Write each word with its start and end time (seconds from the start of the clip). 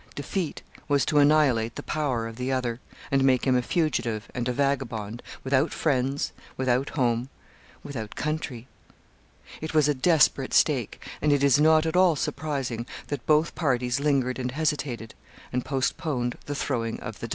Defeat 0.15 0.63
was 0.87 1.05
to 1.05 1.19
annihilate 1.19 1.75
the 1.75 1.83
power 1.83 2.25
of 2.27 2.37
the 2.37 2.51
other, 2.51 2.79
and 3.11 3.23
make 3.23 3.45
him 3.45 3.55
a 3.55 3.61
fugitive 3.61 4.31
and 4.33 4.49
a 4.49 4.51
vagabond, 4.51 5.21
without 5.43 5.71
friends, 5.71 6.31
without 6.57 6.89
home, 6.97 7.29
without 7.83 8.15
country. 8.15 8.67
It 9.61 9.75
was 9.75 9.87
a 9.87 9.93
desperate 9.93 10.55
stake; 10.55 11.07
and 11.21 11.31
it 11.31 11.43
is 11.43 11.59
not 11.59 11.85
at 11.85 11.95
all 11.95 12.15
surprising 12.15 12.87
that 13.09 13.27
both 13.27 13.53
parties 13.53 13.99
lingered 13.99 14.39
and 14.39 14.49
hesitated, 14.49 15.13
and 15.53 15.63
postponed 15.63 16.35
the 16.47 16.55
throwing 16.55 16.99
of 17.01 17.19
the 17.19 17.27
die. 17.27 17.29